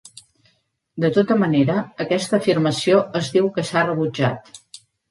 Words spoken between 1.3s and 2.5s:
manera, aquesta